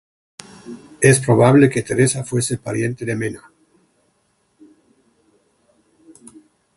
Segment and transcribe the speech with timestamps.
[0.99, 3.51] Es probable que Teresa fuese pariente de Mena.